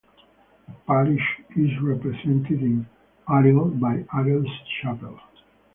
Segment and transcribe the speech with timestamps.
[0.65, 1.21] The parish
[1.55, 2.87] is represented in
[3.29, 4.49] Arild by Arilds
[4.81, 5.19] Chapel.